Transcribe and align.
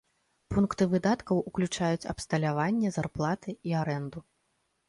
Пункты 0.53 0.87
выдаткаў 0.93 1.43
уключаюць 1.51 2.09
абсталяванне, 2.13 2.93
зарплаты 2.97 3.49
і 3.73 3.77
арэнду. 3.83 4.19